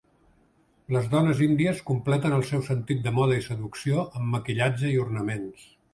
Les 0.95 1.09
dones 1.11 1.43
índies 1.47 1.83
completen 1.89 2.35
el 2.37 2.45
seu 2.53 2.63
sentit 2.69 3.03
de 3.09 3.15
moda 3.19 3.37
i 3.43 3.47
seducció 3.49 4.07
amb 4.21 4.35
maquillatge 4.37 4.91
i 4.95 4.99
ornaments. 5.07 5.69